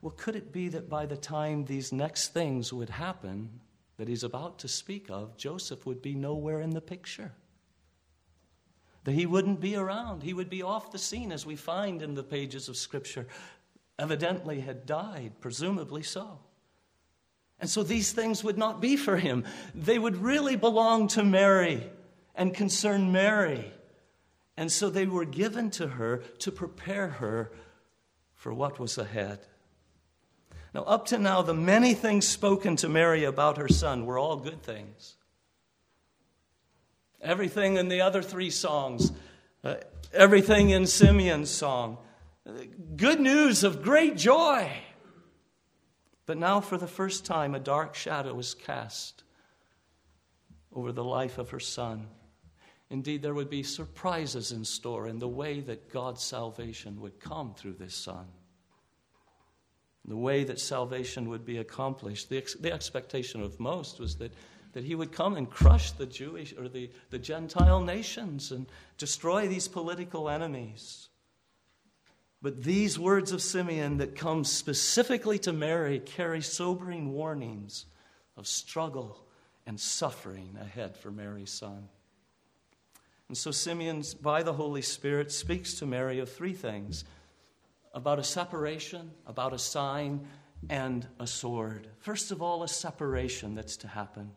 [0.00, 3.60] Well, could it be that by the time these next things would happen
[3.98, 7.32] that he's about to speak of, Joseph would be nowhere in the picture?
[9.06, 10.24] That he wouldn't be around.
[10.24, 13.28] He would be off the scene, as we find in the pages of Scripture.
[14.00, 16.40] Evidently, had died, presumably so.
[17.60, 19.44] And so these things would not be for him.
[19.76, 21.88] They would really belong to Mary
[22.34, 23.72] and concern Mary.
[24.56, 27.52] And so they were given to her to prepare her
[28.34, 29.38] for what was ahead.
[30.74, 34.34] Now, up to now, the many things spoken to Mary about her son were all
[34.34, 35.14] good things.
[37.26, 39.10] Everything in the other three songs,
[39.64, 39.74] uh,
[40.12, 41.98] everything in Simeon's song.
[42.96, 44.70] Good news of great joy.
[46.24, 49.24] But now, for the first time, a dark shadow is cast
[50.72, 52.06] over the life of her son.
[52.90, 57.54] Indeed, there would be surprises in store in the way that God's salvation would come
[57.54, 58.26] through this son.
[60.04, 62.28] The way that salvation would be accomplished.
[62.28, 64.32] The, ex- the expectation of most was that
[64.76, 68.66] that he would come and crush the Jewish or the, the Gentile nations and
[68.98, 71.08] destroy these political enemies.
[72.42, 77.86] But these words of Simeon that come specifically to Mary carry sobering warnings
[78.36, 79.24] of struggle
[79.66, 81.88] and suffering ahead for Mary's son.
[83.28, 87.06] And so Simeon, by the Holy Spirit, speaks to Mary of three things
[87.94, 90.26] about a separation, about a sign,
[90.68, 91.88] and a sword.
[92.00, 94.32] First of all, a separation that's to happen.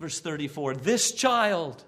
[0.00, 1.84] Verse 34 This child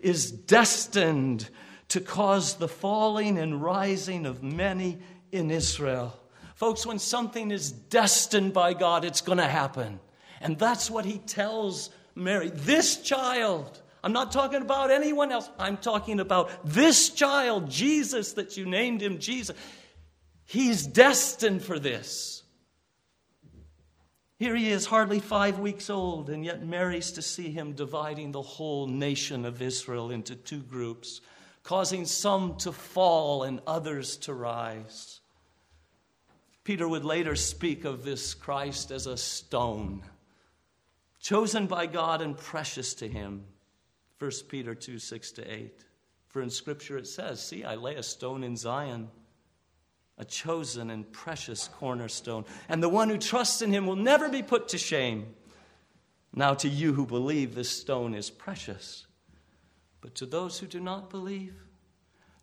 [0.00, 1.48] is destined
[1.88, 4.98] to cause the falling and rising of many
[5.32, 6.20] in Israel.
[6.54, 10.00] Folks, when something is destined by God, it's going to happen.
[10.40, 12.50] And that's what he tells Mary.
[12.50, 18.56] This child, I'm not talking about anyone else, I'm talking about this child, Jesus, that
[18.56, 19.56] you named him Jesus.
[20.44, 22.42] He's destined for this.
[24.38, 28.42] Here he is, hardly five weeks old, and yet Mary's to see him dividing the
[28.42, 31.22] whole nation of Israel into two groups,
[31.62, 35.20] causing some to fall and others to rise.
[36.64, 40.02] Peter would later speak of this Christ as a stone,
[41.18, 43.44] chosen by God and precious to him.
[44.18, 45.84] 1 Peter 2 6 to 8.
[46.28, 49.08] For in Scripture it says, See, I lay a stone in Zion
[50.18, 52.44] a chosen and precious cornerstone.
[52.68, 55.34] And the one who trusts in him will never be put to shame.
[56.34, 59.06] Now, to you who believe, this stone is precious.
[60.00, 61.54] But to those who do not believe,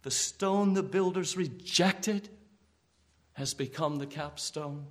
[0.04, 2.30] the stone the builders rejected
[3.34, 4.86] has become the capstone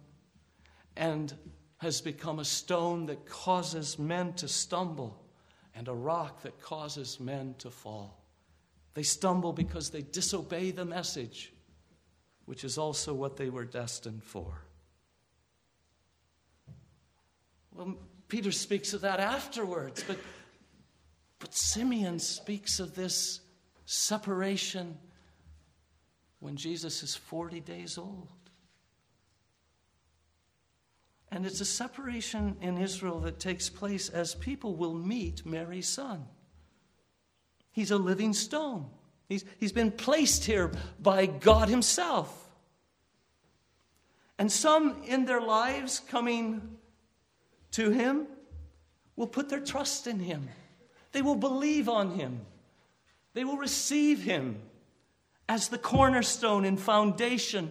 [0.96, 1.34] and
[1.78, 5.22] has become a stone that causes men to stumble
[5.74, 8.22] and a rock that causes men to fall.
[8.94, 11.52] They stumble because they disobey the message
[12.46, 14.64] which is also what they were destined for.
[17.74, 17.96] Well,
[18.28, 20.18] Peter speaks of that afterwards, but,
[21.38, 23.40] but Simeon speaks of this
[23.86, 24.98] separation
[26.40, 28.28] when Jesus is 40 days old.
[31.30, 36.26] And it's a separation in Israel that takes place as people will meet Mary's son.
[37.70, 38.90] He's a living stone.
[39.28, 42.38] He's, he's been placed here by God Himself.
[44.38, 46.78] And some in their lives coming
[47.72, 48.26] to Him
[49.16, 50.48] will put their trust in Him.
[51.12, 52.40] They will believe on Him.
[53.34, 54.60] They will receive Him
[55.48, 57.70] as the cornerstone and foundation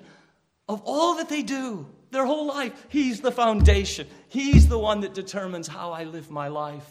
[0.69, 1.87] of all that they do.
[2.11, 4.07] Their whole life, He's the foundation.
[4.29, 6.89] He's the one that determines how I live my life.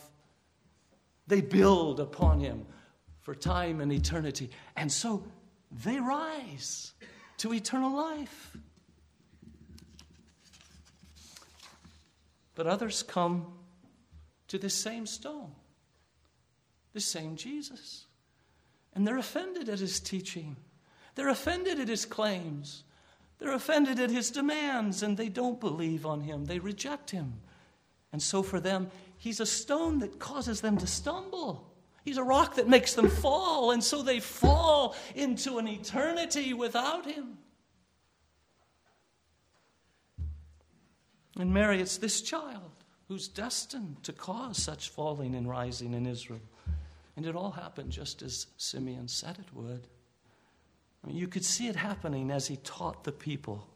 [1.27, 2.66] They build upon Him
[3.31, 4.51] for time and eternity.
[4.77, 5.23] And so
[5.85, 6.95] they rise
[7.37, 8.57] to eternal life.
[12.57, 13.47] But others come
[14.49, 15.53] to this same stone,
[16.93, 18.07] this same Jesus.
[18.95, 20.57] And they're offended at his teaching,
[21.14, 22.83] they're offended at his claims,
[23.38, 26.47] they're offended at his demands, and they don't believe on him.
[26.47, 27.35] They reject him.
[28.12, 31.70] And so for them, he's a stone that causes them to stumble.
[32.11, 37.07] He's a rock that makes them fall, and so they fall into an eternity without
[37.07, 37.38] him.
[41.38, 42.73] And Mary, it's this child
[43.07, 46.40] who's destined to cause such falling and rising in Israel.
[47.14, 49.87] And it all happened just as Simeon said it would.
[51.05, 53.68] I mean, you could see it happening as he taught the people.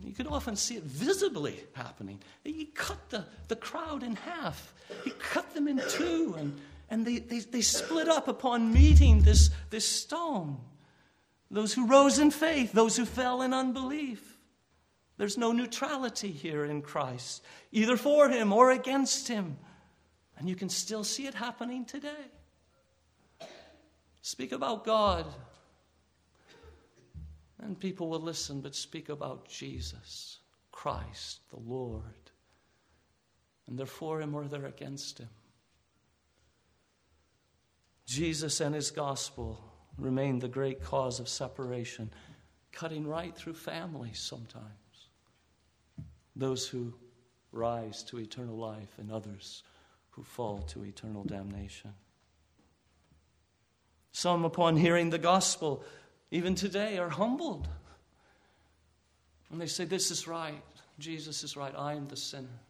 [0.00, 2.20] You could often see it visibly happening.
[2.44, 4.72] He cut the, the crowd in half,
[5.04, 6.58] he cut them in two, and,
[6.88, 10.58] and they, they, they split up upon meeting this, this stone.
[11.50, 14.38] Those who rose in faith, those who fell in unbelief.
[15.16, 19.56] There's no neutrality here in Christ, either for him or against him.
[20.38, 22.30] And you can still see it happening today.
[24.22, 25.26] Speak about God
[27.62, 30.38] and people will listen, but speak about Jesus,
[30.70, 32.02] Christ, the Lord.
[33.66, 35.28] And they're for him or they're against him.
[38.06, 39.62] Jesus and his gospel
[39.98, 42.10] remain the great cause of separation,
[42.72, 44.64] cutting right through families sometimes.
[46.36, 46.94] Those who
[47.52, 49.62] rise to eternal life and others
[50.10, 51.92] who fall to eternal damnation.
[54.12, 55.84] Some, upon hearing the gospel,
[56.30, 57.68] even today, are humbled.
[59.50, 60.62] And they say, This is right.
[60.98, 61.74] Jesus is right.
[61.76, 62.60] I am the sinner.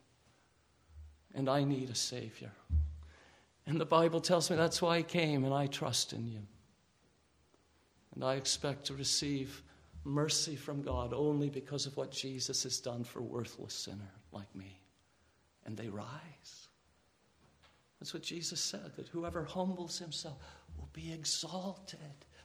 [1.34, 2.52] And I need a Savior.
[3.66, 6.40] And the Bible tells me that's why I came, and I trust in you.
[8.14, 9.62] And I expect to receive
[10.04, 14.52] mercy from God only because of what Jesus has done for a worthless sinner like
[14.54, 14.80] me.
[15.66, 16.68] And they rise.
[18.00, 20.38] That's what Jesus said that whoever humbles himself
[20.78, 21.98] will be exalted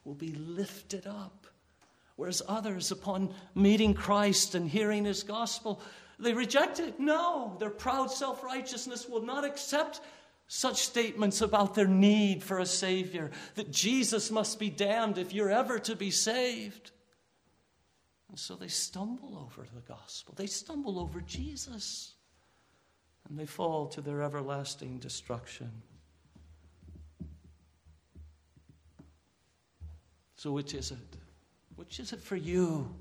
[0.04, 1.48] will be lifted up.
[2.16, 5.82] Whereas others, upon meeting Christ and hearing his gospel,
[6.20, 7.00] they reject it.
[7.00, 10.00] No, their proud self righteousness will not accept
[10.48, 15.50] such statements about their need for a Savior, that Jesus must be damned if you're
[15.50, 16.92] ever to be saved.
[18.30, 22.14] And so they stumble over the gospel, they stumble over Jesus,
[23.28, 25.72] and they fall to their everlasting destruction.
[30.44, 30.98] So, which is it?
[31.78, 32.94] Which is it for you?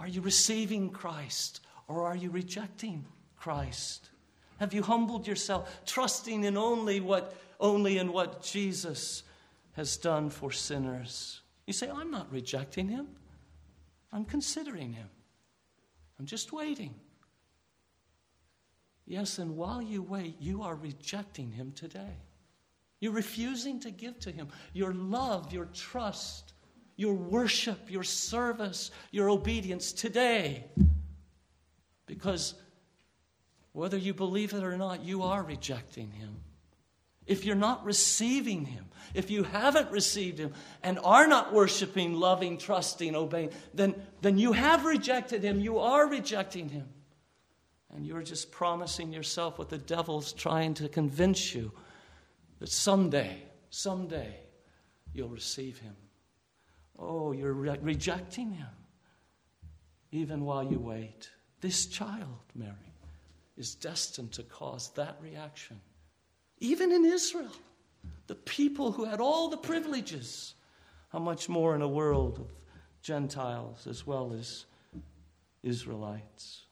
[0.00, 3.06] Are you receiving Christ or are you rejecting
[3.36, 4.10] Christ?
[4.58, 9.22] Have you humbled yourself, trusting in only what only in what Jesus
[9.74, 11.40] has done for sinners?
[11.68, 13.06] You say, I'm not rejecting him.
[14.12, 15.08] I'm considering him.
[16.18, 16.96] I'm just waiting.
[19.06, 22.16] Yes, and while you wait, you are rejecting him today.
[23.00, 26.52] You're refusing to give to him your love, your trust,
[26.96, 30.64] your worship, your service, your obedience today.
[32.04, 32.54] Because
[33.72, 36.36] whether you believe it or not, you are rejecting Him.
[37.26, 42.58] If you're not receiving Him, if you haven't received Him and are not worshiping, loving,
[42.58, 45.60] trusting, obeying, then, then you have rejected Him.
[45.60, 46.88] You are rejecting Him.
[47.94, 51.72] And you're just promising yourself what the devil's trying to convince you
[52.60, 54.36] that someday, someday,
[55.12, 55.96] you'll receive Him.
[56.98, 58.68] Oh, you're re- rejecting Him
[60.12, 61.28] even while you wait.
[61.60, 62.74] This child, Mary
[63.56, 65.80] is destined to cause that reaction.
[66.58, 67.52] Even in Israel,
[68.26, 70.54] the people who had all the privileges,
[71.10, 72.50] how much more in a world of
[73.02, 74.66] Gentiles as well as
[75.62, 76.64] Israelites?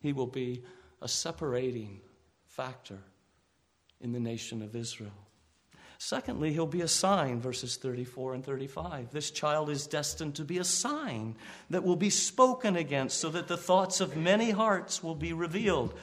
[0.00, 0.62] He will be
[1.02, 2.00] a separating
[2.46, 2.98] factor
[4.00, 5.12] in the nation of Israel.
[5.98, 9.10] Secondly, he'll be a sign, verses 34 and 35.
[9.10, 11.36] This child is destined to be a sign
[11.70, 15.94] that will be spoken against so that the thoughts of many hearts will be revealed.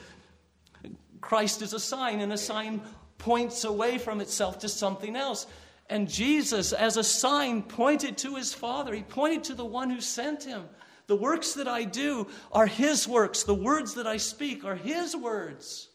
[1.22, 2.82] Christ is a sign, and a sign
[3.20, 5.46] points away from itself to something else.
[5.90, 8.96] And Jesus, as a sign, pointed to his Father.
[8.96, 10.64] He pointed to the one who sent him.
[11.06, 15.16] The works that I do are his works, the words that I speak are his
[15.16, 15.90] words.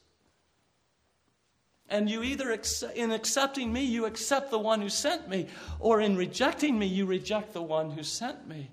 [1.89, 2.51] And you either,
[2.95, 5.47] in accepting me, you accept the one who sent me,
[5.81, 8.71] or in rejecting me, you reject the one who sent me.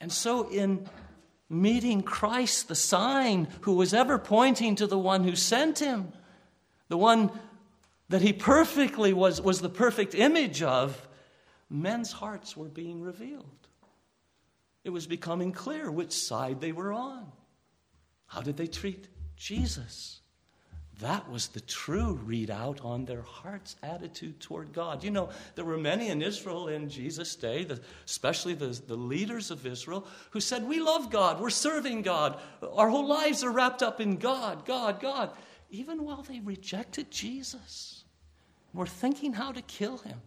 [0.00, 0.88] And so, in
[1.48, 6.12] meeting Christ, the sign who was ever pointing to the one who sent him,
[6.88, 7.30] the one
[8.08, 11.08] that he perfectly was, was the perfect image of,
[11.70, 13.46] men's hearts were being revealed.
[14.82, 17.30] It was becoming clear which side they were on.
[18.26, 20.21] How did they treat Jesus?
[21.00, 25.02] That was the true readout on their heart's attitude toward God.
[25.02, 27.66] You know, there were many in Israel in Jesus' day,
[28.06, 32.38] especially the, the leaders of Israel, who said, We love God, we're serving God,
[32.72, 35.30] our whole lives are wrapped up in God, God, God.
[35.70, 38.04] Even while they rejected Jesus,
[38.74, 40.20] were thinking how to kill him.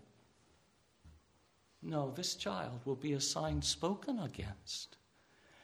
[1.82, 4.98] No, this child will be a sign spoken against.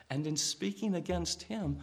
[0.09, 1.79] And in speaking against him,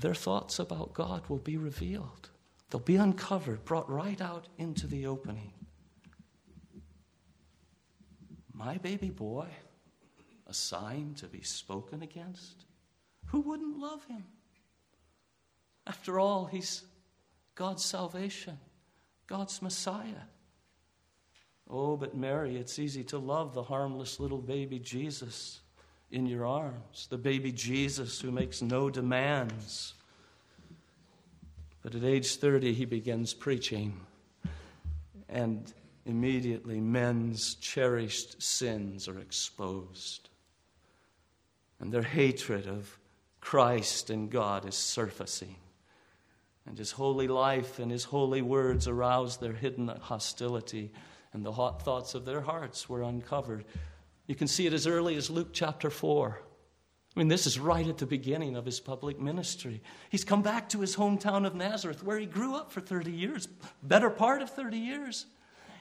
[0.00, 2.30] their thoughts about God will be revealed.
[2.70, 5.52] They'll be uncovered, brought right out into the opening.
[8.52, 9.48] My baby boy,
[10.46, 12.64] a sign to be spoken against?
[13.26, 14.24] Who wouldn't love him?
[15.86, 16.82] After all, he's
[17.54, 18.58] God's salvation,
[19.26, 20.26] God's Messiah.
[21.68, 25.59] Oh, but Mary, it's easy to love the harmless little baby Jesus
[26.10, 29.94] in your arms, the baby Jesus who makes no demands.
[31.82, 34.00] But at age 30, he begins preaching,
[35.28, 35.72] and
[36.04, 40.28] immediately men's cherished sins are exposed,
[41.78, 42.98] and their hatred of
[43.40, 45.56] Christ and God is surfacing.
[46.66, 50.92] And his holy life and his holy words arouse their hidden hostility,
[51.32, 53.64] and the hot thoughts of their hearts were uncovered.
[54.30, 56.40] You can see it as early as Luke chapter 4.
[56.40, 59.82] I mean, this is right at the beginning of his public ministry.
[60.08, 63.48] He's come back to his hometown of Nazareth, where he grew up for 30 years,
[63.82, 65.26] better part of 30 years.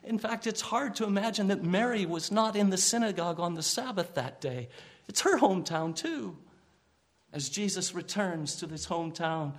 [0.03, 3.61] In fact, it's hard to imagine that Mary was not in the synagogue on the
[3.61, 4.69] Sabbath that day.
[5.07, 6.35] It's her hometown, too.
[7.31, 9.53] As Jesus returns to this hometown,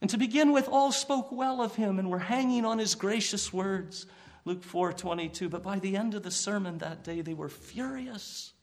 [0.00, 3.52] and to begin with, all spoke well of him and were hanging on his gracious
[3.52, 4.06] words.
[4.48, 5.50] Luke 4 22.
[5.50, 8.54] But by the end of the sermon that day, they were furious.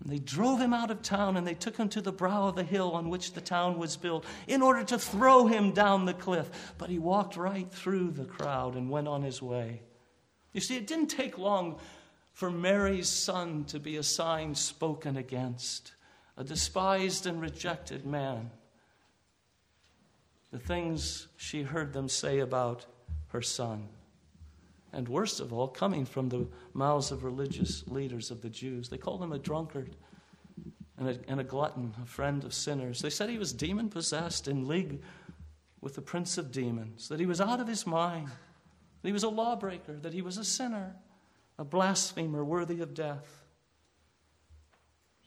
[0.00, 2.54] And they drove him out of town and they took him to the brow of
[2.54, 6.14] the hill on which the town was built in order to throw him down the
[6.14, 6.48] cliff.
[6.78, 9.82] But he walked right through the crowd and went on his way.
[10.52, 11.80] You see, it didn't take long
[12.32, 15.90] for Mary's son to be a sign spoken against,
[16.36, 18.52] a despised and rejected man.
[20.52, 22.86] The things she heard them say about
[23.30, 23.88] her son.
[24.92, 28.88] And worst of all, coming from the mouths of religious leaders of the Jews.
[28.88, 29.96] They called him a drunkard
[30.96, 33.02] and a, and a glutton, a friend of sinners.
[33.02, 35.02] They said he was demon possessed in league
[35.80, 39.22] with the prince of demons, that he was out of his mind, that he was
[39.22, 40.96] a lawbreaker, that he was a sinner
[41.58, 43.44] a blasphemer worthy of death.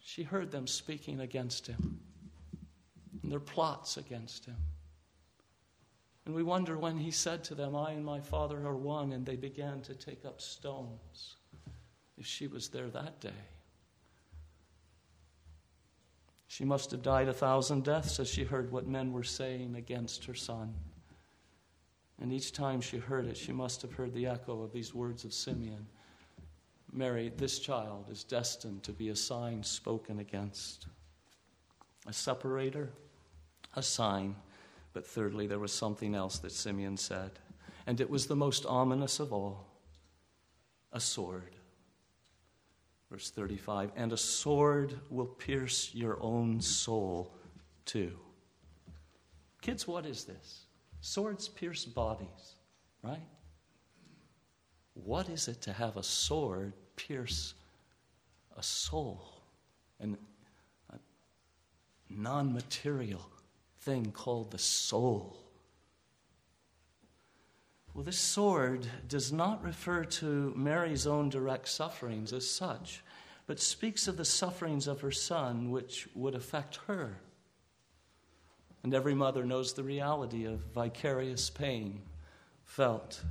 [0.01, 1.99] She heard them speaking against him
[3.21, 4.55] and their plots against him.
[6.25, 9.25] And we wonder when he said to them, I and my Father are one, and
[9.25, 11.35] they began to take up stones,
[12.17, 13.29] if she was there that day.
[16.47, 20.25] She must have died a thousand deaths as she heard what men were saying against
[20.25, 20.73] her son.
[22.21, 25.25] And each time she heard it, she must have heard the echo of these words
[25.25, 25.87] of Simeon
[26.93, 30.87] Mary, this child is destined to be a sign spoken against.
[32.05, 32.89] A separator,
[33.75, 34.35] a sign.
[34.93, 37.31] But thirdly, there was something else that Simeon said,
[37.87, 39.67] and it was the most ominous of all
[40.91, 41.55] a sword.
[43.09, 47.33] Verse 35 And a sword will pierce your own soul
[47.85, 48.17] too.
[49.61, 50.65] Kids, what is this?
[51.01, 52.55] Swords pierce bodies,
[53.03, 53.21] right?
[54.93, 57.53] What is it to have a sword pierce
[58.57, 59.41] a soul,
[59.99, 60.97] a uh,
[62.09, 63.30] non material
[63.81, 65.37] thing called the soul?
[67.93, 73.03] Well, this sword does not refer to Mary's own direct sufferings as such,
[73.47, 77.17] but speaks of the sufferings of her son, which would affect her.
[78.83, 82.01] And every mother knows the reality of vicarious pain
[82.63, 83.21] felt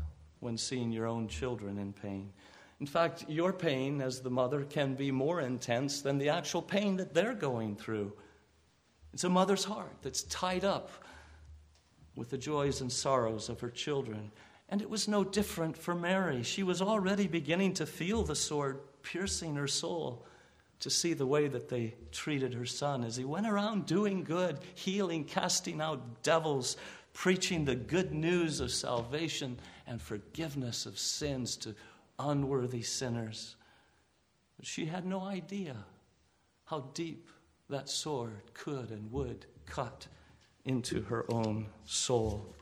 [0.40, 2.30] when seeing your own children in pain.
[2.80, 6.96] In fact, your pain as the mother can be more intense than the actual pain
[6.96, 8.12] that they're going through.
[9.12, 10.90] It's a mother's heart that's tied up
[12.16, 14.30] with the joys and sorrows of her children.
[14.68, 16.42] And it was no different for Mary.
[16.42, 20.24] She was already beginning to feel the sword piercing her soul
[20.80, 24.58] to see the way that they treated her son as he went around doing good,
[24.74, 26.76] healing, casting out devils,
[27.12, 31.74] preaching the good news of salvation and forgiveness of sins to
[32.18, 33.56] unworthy sinners.
[34.56, 35.76] But she had no idea
[36.64, 37.28] how deep
[37.70, 40.06] that sword could and would cut
[40.64, 42.54] into her own soul.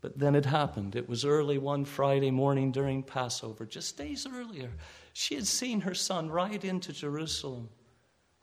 [0.00, 0.94] But then it happened.
[0.94, 4.70] It was early one Friday morning during Passover, just days earlier.
[5.12, 7.68] She had seen her son ride into Jerusalem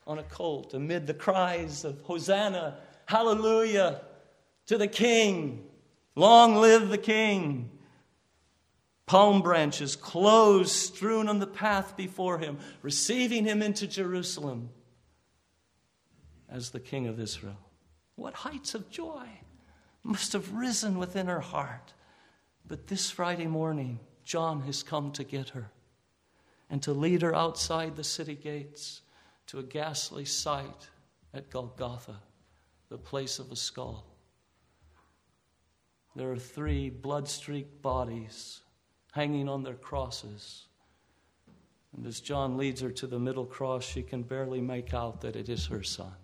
[0.06, 4.02] on a colt amid the cries of Hosanna, Hallelujah
[4.66, 5.64] to the King,
[6.14, 7.70] long live the King
[9.06, 14.68] palm branches, clothes strewn on the path before him, receiving him into Jerusalem
[16.50, 17.58] as the King of Israel.
[18.14, 19.26] What heights of joy
[20.06, 21.92] must have risen within her heart.
[22.66, 25.70] But this Friday morning, John has come to get her
[26.70, 29.02] and to lead her outside the city gates
[29.48, 30.88] to a ghastly sight
[31.34, 32.20] at Golgotha,
[32.88, 34.06] the place of a skull.
[36.14, 38.60] There are three blood streaked bodies
[39.12, 40.66] hanging on their crosses.
[41.96, 45.36] And as John leads her to the middle cross, she can barely make out that
[45.36, 46.14] it is her son.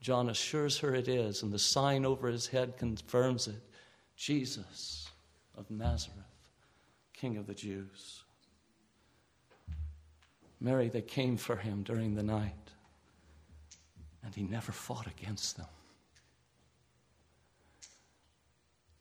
[0.00, 3.62] John assures her it is, and the sign over his head confirms it
[4.16, 5.08] Jesus
[5.56, 6.18] of Nazareth,
[7.12, 8.22] King of the Jews.
[10.58, 12.70] Mary, they came for him during the night,
[14.22, 15.66] and he never fought against them.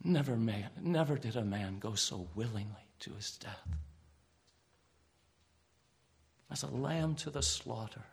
[0.04, 3.68] Never, man, never did a man go so willingly to his death.
[6.50, 8.06] As a lamb to the slaughter,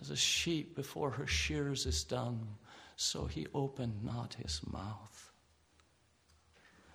[0.00, 2.48] as a sheep before her shears is dumb,
[2.96, 5.32] so he opened not his mouth.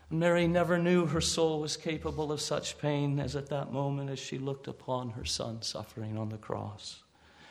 [0.10, 4.20] Mary never knew her soul was capable of such pain as at that moment as
[4.20, 7.02] she looked upon her son suffering on the cross.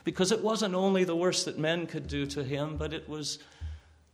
[0.05, 3.39] Because it wasn't only the worst that men could do to him, but it was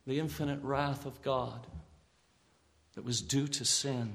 [0.05, 1.67] the infinite wrath of God
[2.95, 4.13] that was due to sin.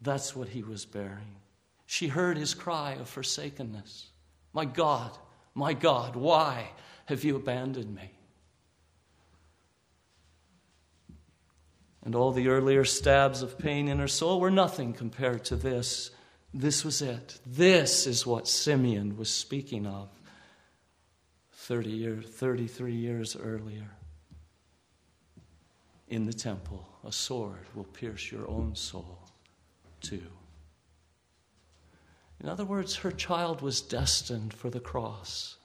[0.00, 1.36] That's what he was bearing.
[1.86, 4.10] She heard his cry of forsakenness
[4.54, 5.10] My God,
[5.54, 6.70] my God, why
[7.06, 8.10] have you abandoned me?
[12.02, 16.10] And all the earlier stabs of pain in her soul were nothing compared to this.
[16.52, 17.40] This was it.
[17.44, 20.08] This is what Simeon was speaking of
[21.52, 23.90] 30 years, 33 years earlier
[26.08, 29.18] in the temple, a sword will pierce your own soul
[30.00, 30.22] too.
[32.44, 35.56] In other words, her child was destined for the cross.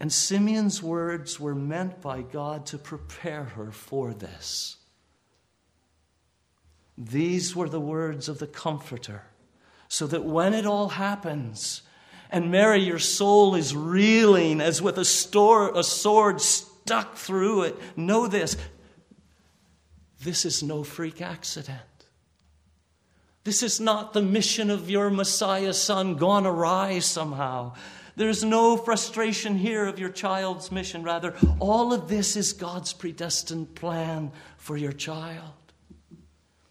[0.00, 4.76] And Simeon's words were meant by God to prepare her for this.
[6.96, 9.24] These were the words of the Comforter,
[9.88, 11.82] so that when it all happens,
[12.30, 17.76] and Mary, your soul is reeling as with a, store, a sword stuck through it,
[17.96, 18.56] know this
[20.22, 21.80] this is no freak accident.
[23.50, 27.74] This is not the mission of your Messiah son gone awry somehow.
[28.14, 31.02] There's no frustration here of your child's mission.
[31.02, 35.50] Rather, all of this is God's predestined plan for your child.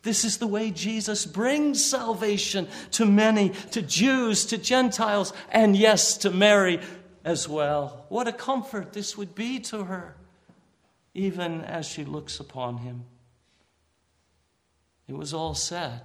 [0.03, 6.15] This is the way Jesus brings salvation to many, to Jews, to Gentiles, and yes,
[6.19, 6.79] to Mary
[7.25, 8.05] as well.
[8.07, 10.15] What a comfort this would be to her,
[11.13, 13.03] even as she looks upon him.
[15.09, 16.03] It was all said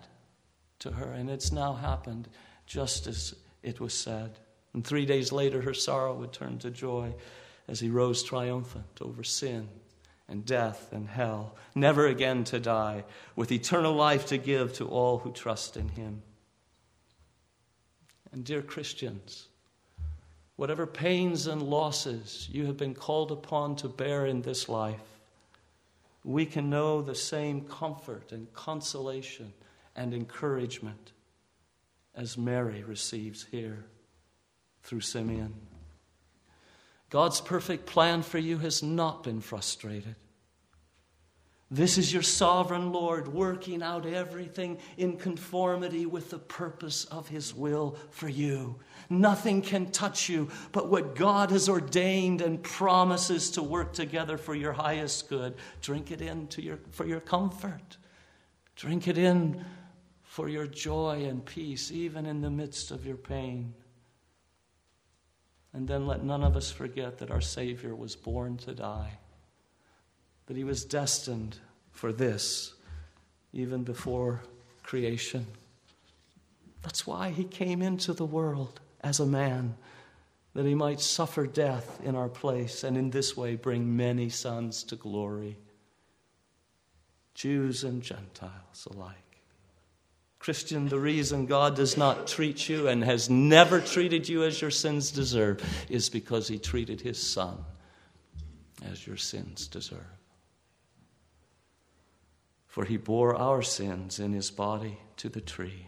[0.84, 2.28] to her, and it's now happened
[2.66, 4.38] just as it was said.
[4.74, 7.14] And three days later, her sorrow would turn to joy
[7.66, 9.68] as he rose triumphant over sin
[10.28, 13.04] and death and hell, never again to die,
[13.34, 16.22] with eternal life to give to all who trust in him.
[18.32, 19.48] And, dear Christians,
[20.56, 25.00] whatever pains and losses you have been called upon to bear in this life,
[26.24, 29.52] we can know the same comfort and consolation
[29.96, 31.12] and encouragement
[32.14, 33.84] as Mary receives here
[34.82, 35.54] through Simeon.
[37.10, 40.16] God's perfect plan for you has not been frustrated.
[41.70, 47.54] This is your sovereign Lord working out everything in conformity with the purpose of His
[47.54, 48.76] will for you.
[49.10, 54.54] Nothing can touch you but what God has ordained and promises to work together for
[54.54, 55.54] your highest good.
[55.80, 57.96] Drink it in to your, for your comfort.
[58.76, 59.64] Drink it in
[60.34, 63.72] for your joy and peace, even in the midst of your pain.
[65.72, 69.12] And then let none of us forget that our Savior was born to die,
[70.46, 71.60] that he was destined
[71.92, 72.74] for this
[73.52, 74.42] even before
[74.82, 75.46] creation.
[76.82, 79.76] That's why he came into the world as a man,
[80.54, 84.82] that he might suffer death in our place and in this way bring many sons
[84.82, 85.58] to glory,
[87.34, 89.23] Jews and Gentiles alike.
[90.44, 94.70] Christian, the reason God does not treat you and has never treated you as your
[94.70, 97.64] sins deserve is because he treated his son
[98.84, 100.04] as your sins deserve.
[102.66, 105.86] For he bore our sins in his body to the tree.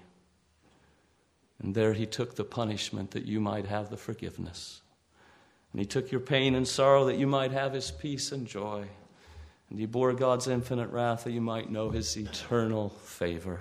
[1.63, 4.81] And there he took the punishment that you might have the forgiveness.
[5.73, 8.87] And he took your pain and sorrow that you might have his peace and joy.
[9.69, 13.61] And he bore God's infinite wrath that you might know his eternal favor.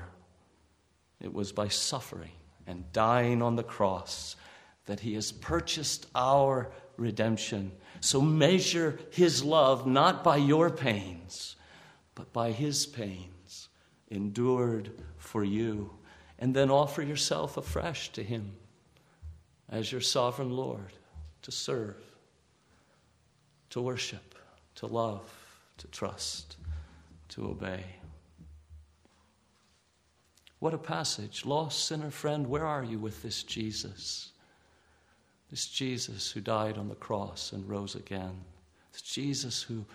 [1.22, 2.32] It was by suffering
[2.68, 4.36] and dying on the cross
[4.86, 7.72] that He has purchased our redemption.
[7.99, 11.55] So measure His love not by your pains,
[12.13, 13.70] but by His pains
[14.09, 15.91] endured for you.
[16.38, 18.53] And then offer yourself afresh to Him
[19.70, 20.93] as your sovereign Lord
[21.41, 21.97] to serve,
[23.70, 24.36] to worship,
[24.76, 25.32] to love,
[25.78, 26.57] to trust,
[27.30, 27.84] to obey.
[30.60, 31.45] What a passage.
[31.45, 34.32] Lost sinner friend, where are you with this Jesus?
[35.51, 38.41] This Jesus who died on the cross and rose again.
[38.91, 39.86] This Jesus who,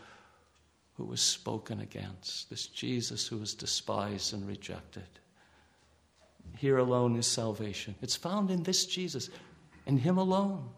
[0.97, 2.51] who was spoken against.
[2.51, 5.09] This Jesus who was despised and rejected.
[6.57, 7.95] Here alone is salvation.
[8.03, 9.31] It's found in this Jesus,
[9.87, 10.69] in Him alone.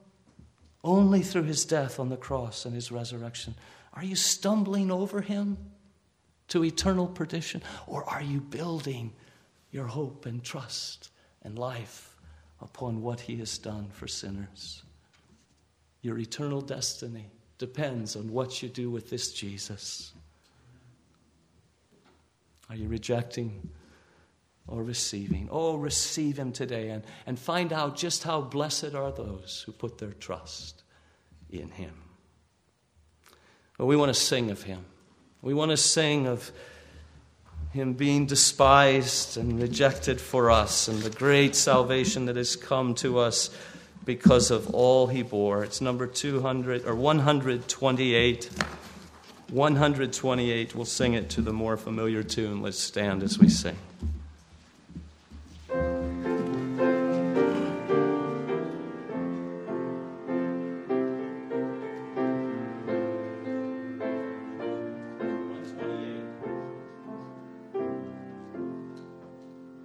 [0.84, 3.54] Only through His death on the cross and His resurrection.
[3.94, 5.58] Are you stumbling over Him
[6.48, 7.62] to eternal perdition?
[7.86, 9.12] Or are you building
[9.72, 11.10] your hope and trust
[11.42, 12.16] and life
[12.60, 14.82] upon what He has done for sinners.
[16.02, 17.26] Your eternal destiny
[17.58, 20.12] depends on what you do with this Jesus.
[22.68, 23.70] Are you rejecting
[24.68, 25.48] or receiving?
[25.50, 29.98] Oh, receive Him today and, and find out just how blessed are those who put
[29.98, 30.82] their trust
[31.50, 31.94] in Him.
[33.78, 34.84] Well, we want to sing of Him.
[35.40, 36.52] We want to sing of
[37.72, 43.18] him being despised and rejected for us, and the great salvation that has come to
[43.18, 43.48] us
[44.04, 45.64] because of all he bore.
[45.64, 48.50] It's number 200 or 128.
[49.50, 50.74] 128.
[50.74, 52.62] We'll sing it to the more familiar tune.
[52.62, 53.76] Let's stand as we sing.